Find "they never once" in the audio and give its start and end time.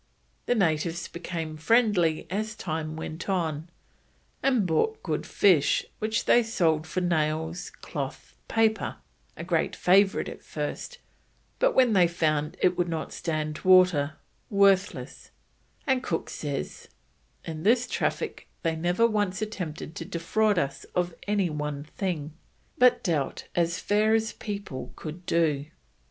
18.63-19.39